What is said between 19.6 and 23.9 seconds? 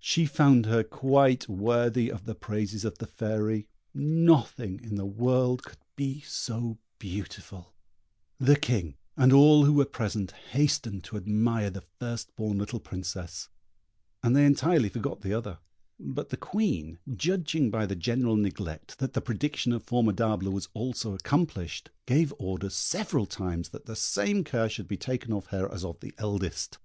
of Formidable was also accomplished, gave orders several times that